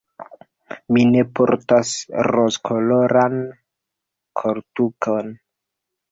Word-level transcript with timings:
Mi 0.95 1.01
ne 1.09 1.19
portas 1.39 1.91
rozkoloran 2.29 3.35
koltukon. 4.43 5.29